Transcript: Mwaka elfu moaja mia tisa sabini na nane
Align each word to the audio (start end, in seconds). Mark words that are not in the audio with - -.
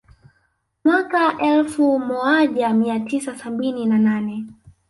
Mwaka 0.83 1.37
elfu 1.37 1.99
moaja 1.99 2.73
mia 2.73 2.99
tisa 2.99 3.35
sabini 3.37 3.85
na 3.85 3.97
nane 3.99 4.45